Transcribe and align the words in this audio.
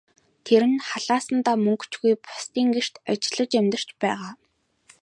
Тэр 0.45 0.63
нь 0.71 0.83
халаасандаа 0.89 1.55
мөнгө 1.65 1.85
ч 1.91 1.93
үгүй, 1.97 2.13
бусдын 2.25 2.67
гэрт 2.75 2.95
ажиллаж 3.11 3.51
амьдарч 3.59 3.89
байгаа. 4.01 4.31